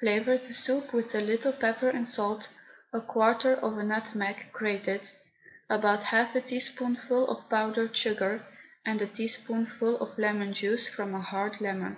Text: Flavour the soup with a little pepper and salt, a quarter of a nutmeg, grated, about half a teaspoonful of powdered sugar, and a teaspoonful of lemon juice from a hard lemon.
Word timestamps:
Flavour 0.00 0.36
the 0.36 0.52
soup 0.52 0.92
with 0.92 1.14
a 1.14 1.22
little 1.22 1.54
pepper 1.54 1.88
and 1.88 2.06
salt, 2.06 2.50
a 2.92 3.00
quarter 3.00 3.54
of 3.54 3.78
a 3.78 3.82
nutmeg, 3.82 4.52
grated, 4.52 5.10
about 5.70 6.02
half 6.02 6.34
a 6.34 6.42
teaspoonful 6.42 7.26
of 7.30 7.48
powdered 7.48 7.96
sugar, 7.96 8.44
and 8.84 9.00
a 9.00 9.06
teaspoonful 9.06 9.96
of 9.96 10.18
lemon 10.18 10.52
juice 10.52 10.86
from 10.86 11.14
a 11.14 11.22
hard 11.22 11.62
lemon. 11.62 11.96